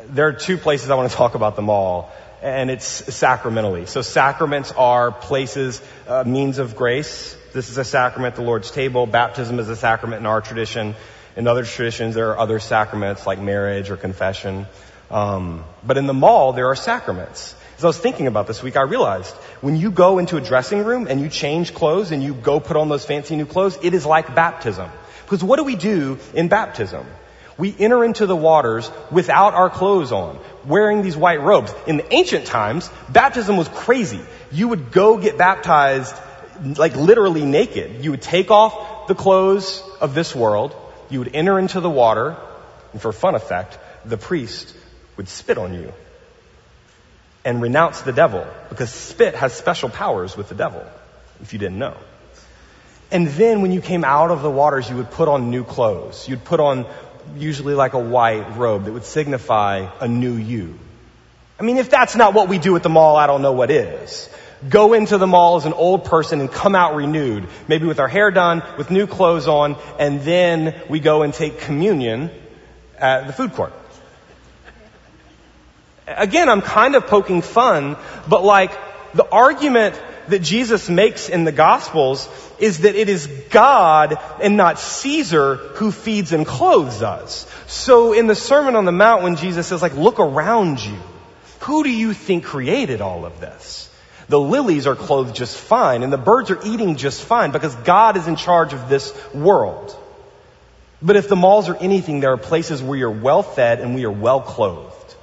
[0.00, 3.86] there are two places I want to talk about the mall, and it's sacramentally.
[3.86, 9.06] So sacraments are places, uh, means of grace, this is a sacrament, the Lord's table.
[9.06, 10.94] Baptism is a sacrament in our tradition.
[11.36, 14.66] In other traditions, there are other sacraments like marriage or confession.
[15.10, 17.54] Um, but in the mall, there are sacraments.
[17.76, 20.84] As I was thinking about this week, I realized when you go into a dressing
[20.84, 23.92] room and you change clothes and you go put on those fancy new clothes, it
[23.92, 24.90] is like baptism.
[25.24, 27.06] Because what do we do in baptism?
[27.58, 31.74] We enter into the waters without our clothes on, wearing these white robes.
[31.86, 34.20] In the ancient times, baptism was crazy.
[34.50, 36.14] You would go get baptized
[36.60, 38.04] like literally naked.
[38.04, 40.74] You would take off the clothes of this world,
[41.10, 42.36] you would enter into the water,
[42.92, 44.74] and for fun effect, the priest
[45.16, 45.92] would spit on you
[47.44, 50.84] and renounce the devil because spit has special powers with the devil,
[51.42, 51.96] if you didn't know.
[53.10, 56.28] And then when you came out of the waters, you would put on new clothes.
[56.28, 56.86] You'd put on
[57.36, 60.78] usually like a white robe that would signify a new you.
[61.60, 63.70] I mean, if that's not what we do at the mall, I don't know what
[63.70, 64.28] is
[64.68, 68.08] go into the mall as an old person and come out renewed, maybe with our
[68.08, 72.30] hair done, with new clothes on, and then we go and take communion
[72.98, 73.72] at the food court.
[76.06, 77.96] Again, I'm kind of poking fun,
[78.28, 78.72] but like
[79.14, 84.78] the argument that Jesus makes in the Gospels is that it is God and not
[84.78, 87.46] Caesar who feeds and clothes us.
[87.66, 90.98] So in the Sermon on the Mount when Jesus says like, look around you,
[91.60, 93.88] who do you think created all of this?
[94.28, 98.16] The lilies are clothed just fine and the birds are eating just fine because God
[98.16, 99.96] is in charge of this world.
[101.00, 104.04] But if the malls are anything, there are places where you're well fed and we
[104.04, 105.14] are well clothed.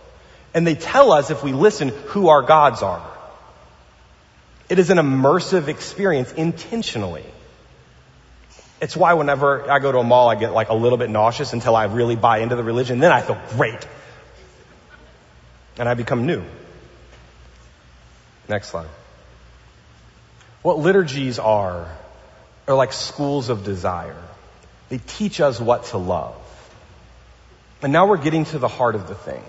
[0.53, 3.05] And they tell us if we listen who our gods are.
[4.67, 7.25] It is an immersive experience intentionally.
[8.81, 11.53] It's why whenever I go to a mall, I get like a little bit nauseous
[11.53, 12.99] until I really buy into the religion.
[12.99, 13.85] Then I feel great.
[15.77, 16.43] and I become new.
[18.49, 18.87] Next slide.
[20.61, 21.89] What liturgies are,
[22.67, 24.21] are like schools of desire.
[24.89, 26.35] They teach us what to love.
[27.81, 29.43] And now we're getting to the heart of the thing.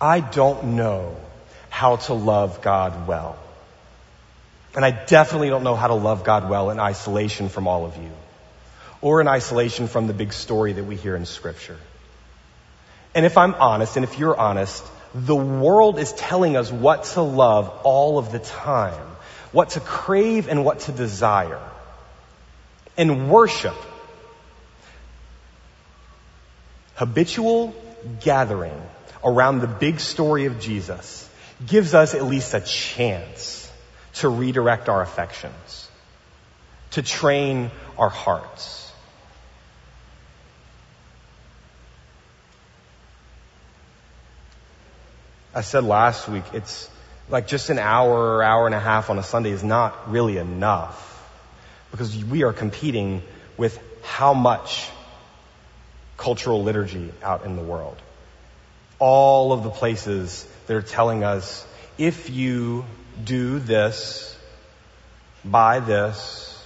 [0.00, 1.16] I don't know
[1.70, 3.38] how to love God well.
[4.74, 7.96] And I definitely don't know how to love God well in isolation from all of
[7.96, 8.10] you.
[9.00, 11.78] Or in isolation from the big story that we hear in scripture.
[13.14, 17.22] And if I'm honest, and if you're honest, the world is telling us what to
[17.22, 19.06] love all of the time.
[19.52, 21.60] What to crave and what to desire.
[22.96, 23.76] And worship.
[26.94, 27.74] Habitual
[28.20, 28.80] gathering
[29.24, 31.28] around the big story of Jesus
[31.66, 33.70] gives us at least a chance
[34.14, 35.88] to redirect our affections,
[36.92, 38.81] to train our hearts.
[45.54, 46.88] I said last week, it's
[47.28, 50.38] like just an hour or hour and a half on a Sunday is not really
[50.38, 51.08] enough
[51.90, 53.22] because we are competing
[53.58, 54.88] with how much
[56.16, 57.96] cultural liturgy out in the world.
[58.98, 61.66] All of the places that are telling us
[61.98, 62.86] if you
[63.22, 64.34] do this,
[65.44, 66.64] buy this,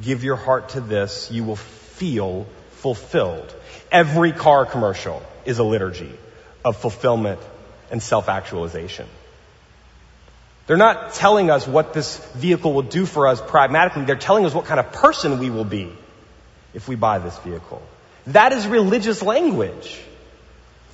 [0.00, 3.52] give your heart to this, you will feel fulfilled.
[3.90, 6.12] Every car commercial is a liturgy
[6.64, 7.40] of fulfillment
[7.90, 9.06] and self-actualization.
[10.66, 14.04] They're not telling us what this vehicle will do for us pragmatically.
[14.04, 15.92] They're telling us what kind of person we will be
[16.72, 17.82] if we buy this vehicle.
[18.28, 20.00] That is religious language.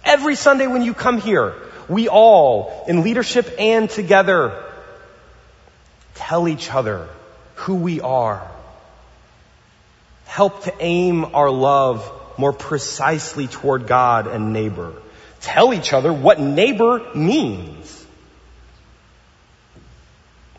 [0.05, 1.55] Every Sunday when you come here,
[1.89, 4.65] we all, in leadership and together,
[6.15, 7.09] tell each other
[7.57, 8.47] who we are.
[10.27, 14.95] Help to aim our love more precisely toward God and neighbor.
[15.41, 18.07] Tell each other what neighbor means.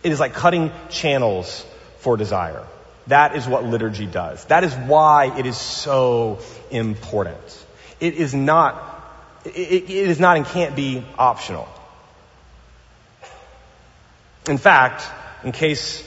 [0.04, 1.66] It is like cutting channels
[2.00, 2.66] for desire.
[3.08, 4.46] That is what liturgy does.
[4.46, 6.40] That is why it is so
[6.72, 7.66] important.
[8.00, 9.04] It is not,
[9.46, 11.68] it, is not and can't be optional.
[14.48, 15.04] In fact,
[15.44, 16.04] in case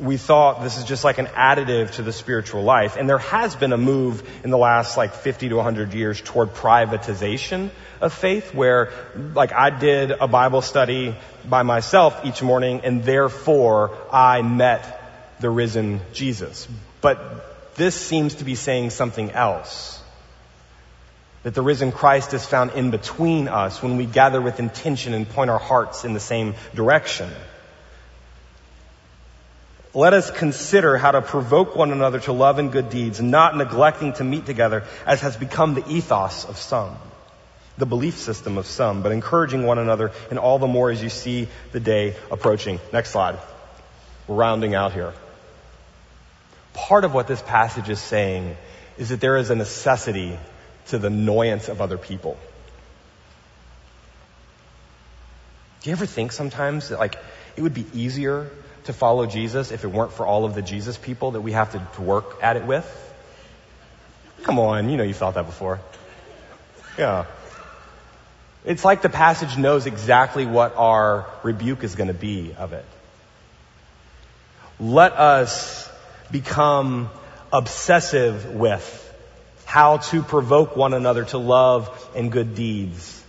[0.00, 3.54] we thought this is just like an additive to the spiritual life, and there has
[3.54, 7.70] been a move in the last like 50 to 100 years toward privatization
[8.00, 8.92] of faith where
[9.34, 11.16] like I did a Bible study
[11.48, 15.00] by myself each morning and therefore I met
[15.40, 16.68] the risen Jesus.
[17.00, 20.00] But this seems to be saying something else.
[21.42, 25.28] That the risen Christ is found in between us when we gather with intention and
[25.28, 27.30] point our hearts in the same direction.
[29.94, 34.12] Let us consider how to provoke one another to love and good deeds, not neglecting
[34.14, 36.96] to meet together as has become the ethos of some,
[37.78, 41.08] the belief system of some, but encouraging one another and all the more as you
[41.08, 42.80] see the day approaching.
[42.92, 43.38] Next slide.
[44.26, 45.14] We're rounding out here.
[46.72, 48.56] Part of what this passage is saying
[48.98, 50.36] is that there is a necessity
[50.88, 52.36] to the annoyance of other people.
[55.82, 57.16] Do you ever think sometimes that like
[57.56, 58.50] it would be easier
[58.84, 61.72] to follow Jesus if it weren't for all of the Jesus people that we have
[61.72, 62.86] to, to work at it with?
[64.42, 65.80] Come on, you know you thought that before.
[66.98, 67.26] Yeah.
[68.64, 72.84] It's like the passage knows exactly what our rebuke is going to be of it.
[74.80, 75.90] Let us
[76.30, 77.10] become
[77.52, 79.00] obsessive with
[79.66, 83.22] how to provoke one another to love and good deeds,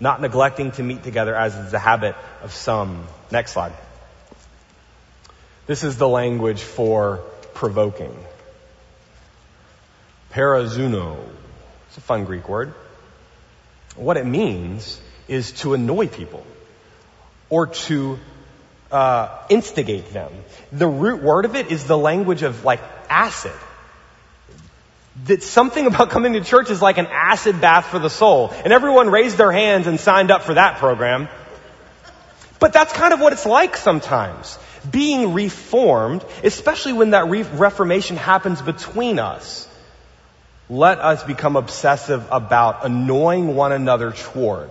[0.00, 3.06] not neglecting to meet together as is the habit of some.
[3.30, 3.72] Next slide.
[5.70, 7.18] This is the language for
[7.54, 8.12] provoking.
[10.32, 11.16] Paroxuno.
[11.86, 12.74] It's a fun Greek word.
[13.94, 16.44] What it means is to annoy people
[17.50, 18.18] or to
[18.90, 20.32] uh, instigate them.
[20.72, 23.54] The root word of it is the language of like acid.
[25.26, 28.52] That something about coming to church is like an acid bath for the soul.
[28.64, 31.28] And everyone raised their hands and signed up for that program.
[32.58, 34.58] But that's kind of what it's like sometimes.
[34.88, 39.68] Being reformed, especially when that re- reformation happens between us.
[40.68, 44.70] Let us become obsessive about annoying one another toward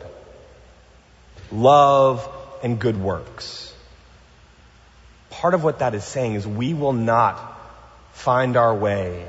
[1.52, 2.28] love
[2.64, 3.70] and good works
[5.40, 7.38] part of what that is saying is we will not
[8.12, 9.26] find our way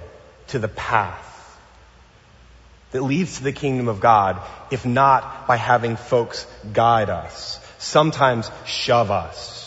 [0.49, 1.27] to the path
[2.91, 4.41] that leads to the kingdom of God
[4.73, 9.60] if not by having folks guide us, sometimes shove us.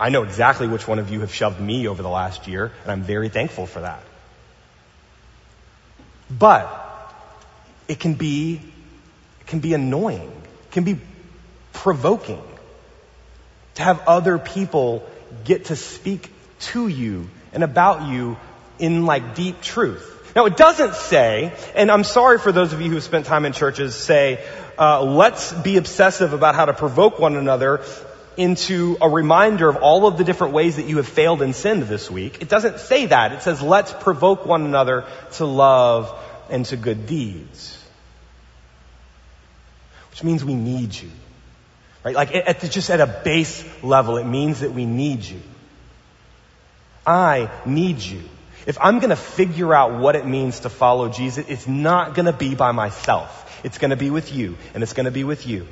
[0.00, 2.90] I know exactly which one of you have shoved me over the last year, and
[2.90, 4.02] I'm very thankful for that.
[6.30, 7.14] But
[7.86, 8.62] it can be,
[9.40, 10.32] it can be annoying,
[10.64, 10.98] it can be
[11.74, 12.42] provoking
[13.74, 15.06] to have other people
[15.44, 16.30] get to speak
[16.60, 18.38] to you and about you
[18.78, 20.06] in like deep truth.
[20.34, 23.44] Now it doesn't say, and I'm sorry for those of you who have spent time
[23.44, 24.42] in churches, say,
[24.78, 27.82] uh, let's be obsessive about how to provoke one another
[28.40, 31.82] into a reminder of all of the different ways that you have failed and sinned
[31.82, 32.40] this week.
[32.40, 33.32] It doesn't say that.
[33.32, 36.18] It says, let's provoke one another to love
[36.48, 37.76] and to good deeds.
[40.10, 41.10] Which means we need you.
[42.02, 42.14] Right?
[42.14, 45.42] Like, at the, just at a base level, it means that we need you.
[47.06, 48.22] I need you.
[48.66, 52.54] If I'm gonna figure out what it means to follow Jesus, it's not gonna be
[52.54, 53.60] by myself.
[53.64, 55.66] It's gonna be with you, and it's gonna be with you.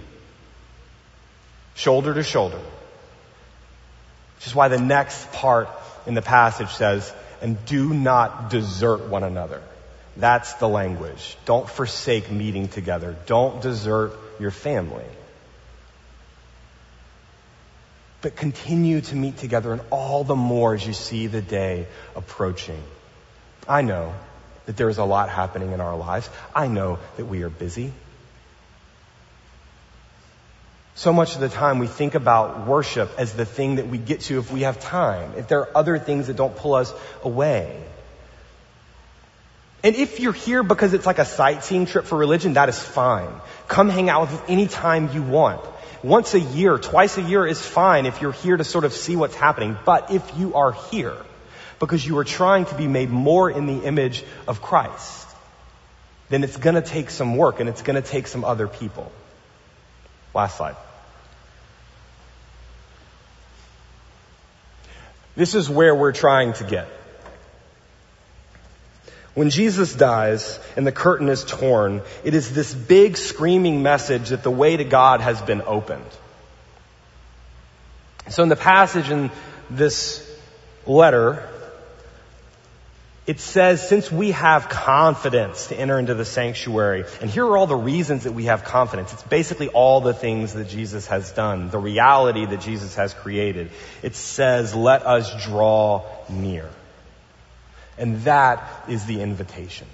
[1.79, 2.59] Shoulder to shoulder.
[4.37, 5.68] Which is why the next part
[6.07, 9.62] in the passage says, and do not desert one another.
[10.16, 11.37] That's the language.
[11.45, 13.14] Don't forsake meeting together.
[13.26, 15.05] Don't desert your family.
[18.22, 22.83] But continue to meet together and all the more as you see the day approaching.
[23.68, 24.12] I know
[24.66, 26.29] that there is a lot happening in our lives.
[26.53, 27.93] I know that we are busy.
[30.99, 34.22] So much of the time we think about worship as the thing that we get
[34.22, 36.92] to if we have time, if there are other things that don't pull us
[37.22, 37.80] away.
[39.84, 43.30] And if you're here because it's like a sightseeing trip for religion, that is fine.
[43.68, 45.64] Come hang out with us anytime you want.
[46.03, 49.14] Once a year, twice a year is fine if you're here to sort of see
[49.14, 49.76] what's happening.
[49.84, 51.16] But if you are here
[51.78, 55.28] because you are trying to be made more in the image of Christ,
[56.28, 59.12] then it's gonna take some work and it's gonna take some other people.
[60.34, 60.74] Last slide.
[65.39, 66.89] This is where we're trying to get.
[69.34, 74.43] When Jesus dies and the curtain is torn, it is this big screaming message that
[74.43, 76.11] the way to God has been opened.
[78.30, 79.30] So in the passage in
[79.70, 80.28] this
[80.86, 81.49] letter,
[83.29, 87.66] it says, since we have confidence to enter into the sanctuary, and here are all
[87.66, 89.12] the reasons that we have confidence.
[89.12, 93.70] It's basically all the things that Jesus has done, the reality that Jesus has created.
[94.03, 96.70] It says, let us draw near.
[97.99, 99.89] And that is the invitation.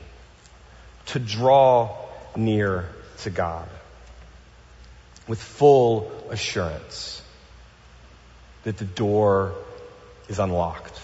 [1.07, 1.97] To draw
[2.37, 2.89] near
[3.23, 3.69] to God.
[5.27, 7.21] With full assurance
[8.63, 9.55] that the door
[10.29, 11.01] is unlocked.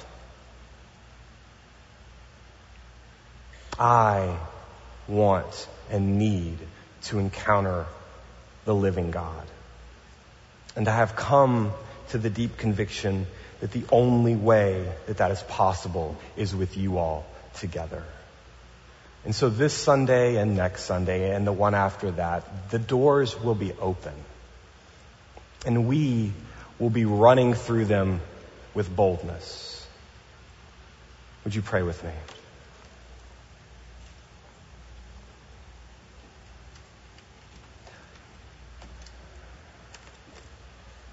[3.81, 4.37] I
[5.09, 6.59] want and need
[7.05, 7.87] to encounter
[8.67, 9.47] the living God.
[10.77, 11.73] And I have come
[12.11, 13.27] to the deep conviction
[13.61, 17.25] that the only way that that is possible is with you all
[17.55, 18.05] together.
[19.25, 23.55] And so this Sunday and next Sunday and the one after that, the doors will
[23.55, 24.15] be open.
[25.67, 26.33] And we
[26.79, 28.21] will be running through them
[28.75, 29.87] with boldness.
[31.45, 32.13] Would you pray with me?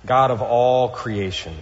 [0.08, 1.54] God of all creation,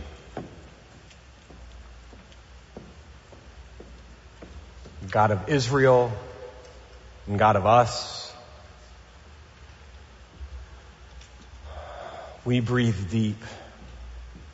[5.09, 6.11] God of Israel
[7.25, 8.31] and God of us.
[12.45, 13.43] We breathe deep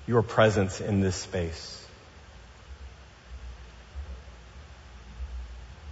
[0.07, 1.85] your presence in this space.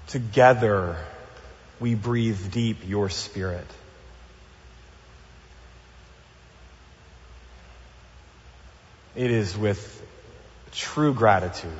[0.07, 0.95] Together,
[1.81, 3.67] we breathe deep your spirit.
[9.15, 9.95] It is with
[10.71, 11.71] true gratitude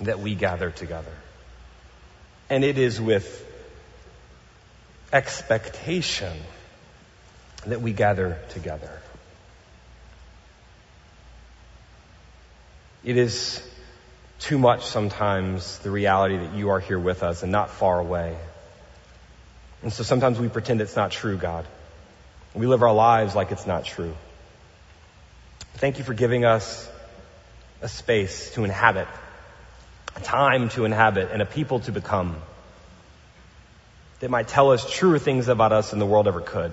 [0.00, 1.12] that we gather together.
[2.50, 3.44] And it is with
[5.12, 6.36] expectation
[7.66, 8.90] that we gather together.
[13.04, 13.62] It is
[14.40, 18.36] too much sometimes the reality that you are here with us and not far away.
[19.82, 21.66] And so sometimes we pretend it's not true, God.
[22.54, 24.14] We live our lives like it's not true.
[25.78, 26.88] Thank you for giving us
[27.82, 29.08] a space to inhabit
[30.18, 32.36] a time to inhabit, and a people to become
[34.20, 36.72] that might tell us truer things about us than the world ever could.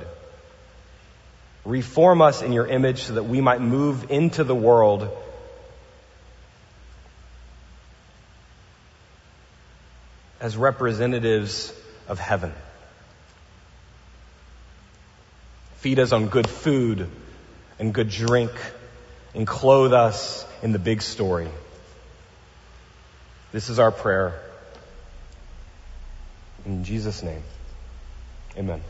[1.63, 5.09] Reform us in your image so that we might move into the world
[10.41, 11.71] as representatives
[12.07, 12.53] of heaven.
[15.77, 17.09] Feed us on good food
[17.77, 18.51] and good drink
[19.35, 21.49] and clothe us in the big story.
[23.51, 24.41] This is our prayer.
[26.65, 27.43] In Jesus' name,
[28.57, 28.81] amen.